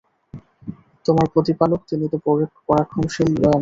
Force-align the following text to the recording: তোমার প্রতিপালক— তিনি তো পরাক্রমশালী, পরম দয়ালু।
তোমার 1.05 1.27
প্রতিপালক— 1.33 1.87
তিনি 1.89 2.05
তো 2.13 2.17
পরাক্রমশালী, 2.67 3.33
পরম 3.33 3.41
দয়ালু। 3.41 3.59